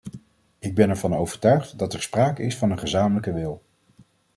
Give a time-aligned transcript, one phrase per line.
[0.59, 3.61] Ik ben ervan overtuigd dat er sprake is van een gezamenlijke wil.